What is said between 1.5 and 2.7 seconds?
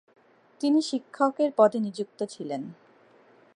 পদে নিযুক্তি ছিলেন।